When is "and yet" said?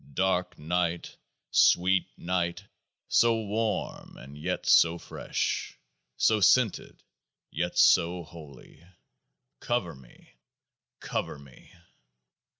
4.17-4.65